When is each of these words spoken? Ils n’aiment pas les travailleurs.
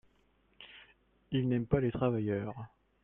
Ils 1.31 1.47
n’aiment 1.47 1.67
pas 1.67 1.79
les 1.79 1.91
travailleurs. 1.91 2.55